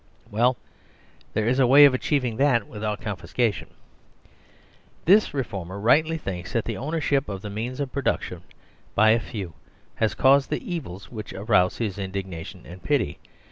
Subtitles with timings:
[0.31, 0.57] Well,
[1.35, 3.67] there is a way of achieving that without confiscation.
[5.05, 8.41] This reformer rightly thinks that the ownership of the means of production
[8.95, 9.53] by a few
[9.97, 13.19] has caused the evils which arouse his indignation and pity.